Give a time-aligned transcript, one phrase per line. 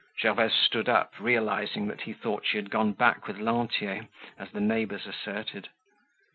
[0.19, 4.59] Gervaise stood up, realizing that he thought she had gone back with Lantier as the
[4.59, 5.69] neighbors asserted.